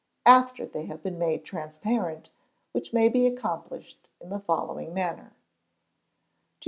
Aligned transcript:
after 0.25 0.65
they 0.65 0.85
have 0.87 1.03
been 1.03 1.19
made 1.19 1.45
transparent 1.45 2.31
which 2.71 2.91
may 2.91 3.07
be 3.07 3.27
accomplished 3.27 4.09
in 4.19 4.29
the 4.31 4.39
following 4.39 4.95
manner: 4.95 5.35
2556. 5.35 5.35